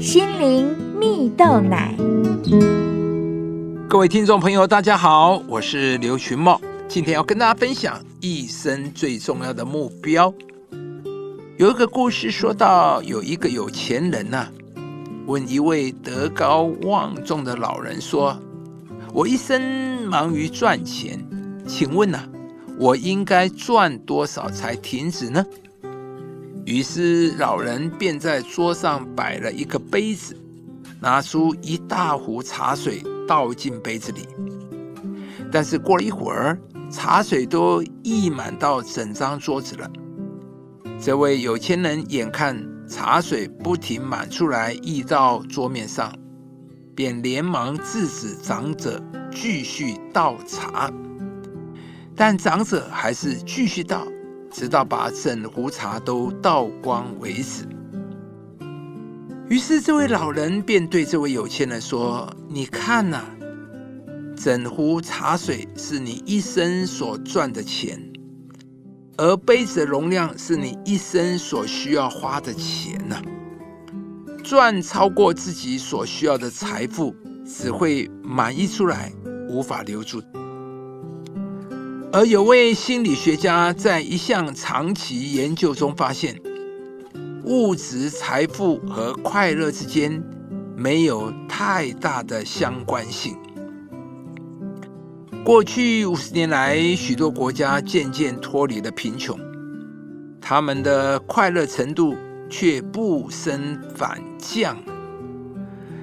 [0.00, 1.94] 心灵蜜豆奶。
[3.86, 10.32] 各位听众朋友，大家好，我是刘群茂，今天要跟大家分享一生最重要的目标。
[11.58, 14.48] 有一个故事说到，有一个有钱人呐、
[15.26, 18.40] 问一位德高望重的老人说
[19.12, 19.60] ：“我一生
[20.06, 21.22] 忙于赚钱，
[21.66, 22.26] 请问呐、
[22.78, 25.44] 我应该赚多少才停止呢？”
[26.70, 30.36] 于是老人便在桌上摆了一个杯子，
[31.00, 34.20] 拿出一大壶茶水倒进杯子里。
[35.50, 36.56] 但是过了一会儿，
[36.88, 39.90] 茶水都溢满到整张桌子了。
[41.00, 46.14] 这位有钱人眼看茶水不停满出来溢到桌面上，
[46.94, 49.02] 便连忙制止长者
[49.32, 50.88] 继续倒茶。
[52.14, 54.06] 但长者还是继续倒，
[54.50, 57.66] 直到把整壶茶都倒光为止。
[59.48, 63.24] 于是这位老人便对这位有钱人说：“你看呐、
[64.36, 68.00] 整壶茶水是你一生所赚的钱，
[69.16, 73.20] 而杯子的容量是你一生所需要花的钱呐、
[74.44, 79.12] 赚超过自己所需要的财富，只会满溢出来，
[79.48, 80.22] 无法留住。
[82.12, 86.36] 而有位心理学家在一项长期研究中发现，
[87.44, 90.20] 物质财富和快乐之间
[90.76, 93.36] 没有太大的相关性。
[95.44, 99.38] 过去五十年来，许多国家渐渐脱离了贫穷，
[100.40, 102.16] 他们的快乐程度
[102.48, 104.76] 却不升反降。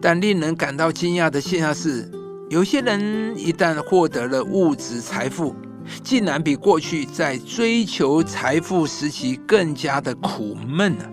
[0.00, 2.08] 但令人感到惊讶的现象是，
[2.50, 5.56] 有些人一旦获得了物质财富，
[6.02, 11.04] 竟然比过去在追求财富时期更加的苦闷呢、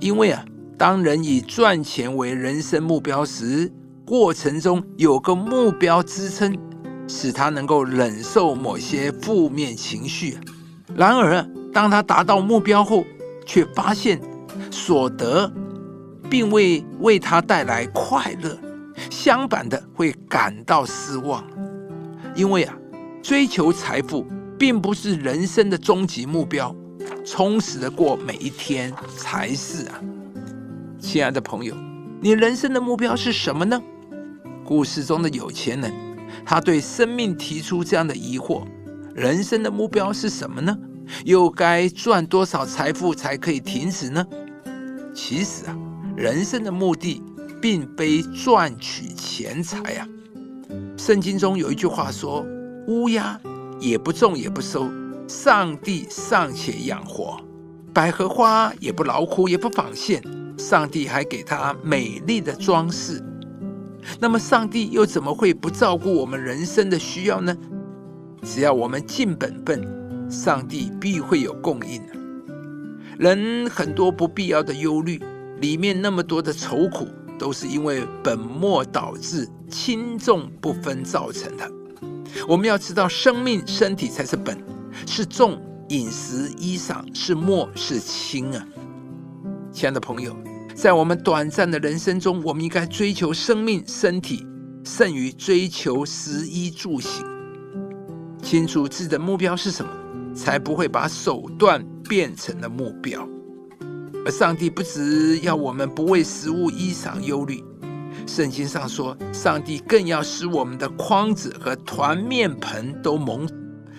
[0.00, 0.44] 因为啊，
[0.76, 3.70] 当人以赚钱为人生目标时，
[4.04, 6.56] 过程中有个目标支撑，
[7.06, 10.38] 使他能够忍受某些负面情绪。
[10.94, 13.04] 然而，当他达到目标后，
[13.46, 14.20] 却发现
[14.70, 15.50] 所得
[16.28, 18.58] 并未为他带来快乐，
[19.08, 21.44] 相反的会感到失望。
[22.34, 22.74] 因为啊，
[23.22, 24.26] 追求财富
[24.58, 26.74] 并不是人生的终极目标，
[27.24, 30.00] 充实的过每一天才是啊。
[30.98, 31.76] 亲爱的朋友，
[32.20, 33.80] 你人生的目标是什么呢？
[34.64, 35.92] 故事中的有钱人，
[36.44, 38.64] 他对生命提出这样的疑惑：
[39.14, 40.76] 人生的目标是什么呢？
[41.24, 44.26] 又该赚多少财富才可以停止呢？
[45.14, 45.78] 其实啊，
[46.16, 47.22] 人生的目的
[47.60, 50.08] 并非赚取钱财啊。
[50.96, 52.44] 圣经中有一句话说
[52.88, 53.40] ：“乌鸦
[53.80, 54.90] 也不种也不收，
[55.28, 57.36] 上帝尚且养活；
[57.92, 60.22] 百合花也不劳苦也不纺线，
[60.58, 63.22] 上帝还给它美丽的装饰。”
[64.18, 67.56] 那么，上帝又怎么会不照顾我们人生的需要呢？
[68.42, 72.02] 只要我们尽本分，上帝必会有供应。
[73.16, 75.22] 人很多不必要的忧虑，
[75.60, 77.06] 里面那么多的愁苦，
[77.38, 81.70] 都是因为本末倒置、轻重不分造成的。
[82.48, 84.58] 我们要知道，生命、身体才是本，
[85.06, 85.52] 是重；
[85.88, 88.66] 饮食、衣裳是末，是轻啊。
[89.72, 90.36] 亲爱的朋友，
[90.74, 94.46] 在我们短暂的人生中，我们应该追求生命、身体，
[94.84, 97.24] 胜于追求食衣住行。
[98.42, 99.90] 清楚自己的目标是什么，
[100.34, 103.26] 才不会把手段变成了目标。
[104.24, 107.62] 而上帝不只要我们不为食物、衣裳忧虑，
[108.34, 113.46] 圣经上说，上帝更要使我们的筐子和团面盆都蒙，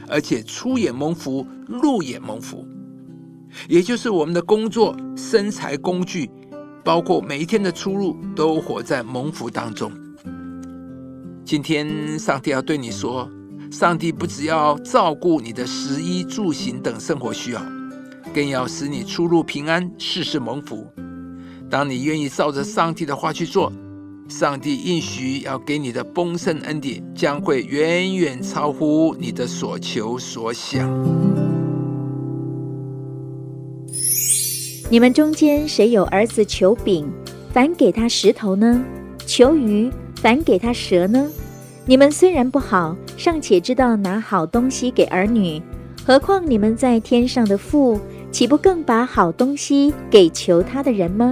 [0.07, 2.67] 而且出也蒙福，入也蒙福。
[3.69, 6.31] 也就是我们的工作、身材工具，
[6.83, 9.91] 包括每一天的出入，都活在蒙福当中。
[11.45, 13.29] 今天，上帝要对你说，
[13.69, 17.63] 上帝不只要照顾你的食衣住行等生活需要，
[18.33, 20.87] 更要使你出入平安，事事蒙福。
[21.69, 23.71] 当你愿意照着上帝的话去做，
[24.29, 30.89] 上帝应许要给你的丰盛恩典，将会远远超乎你的所求所想。
[34.89, 37.11] 你们中间谁有儿子求饼，
[37.51, 38.83] 反给他石头呢？
[39.25, 41.29] 求鱼，反给他蛇呢？
[41.85, 45.61] 你们虽然不好，尚且知道拿好东西给儿女，
[46.05, 47.99] 何况你们在天上的父，
[48.31, 51.31] 岂不更把好东西给求他的人吗？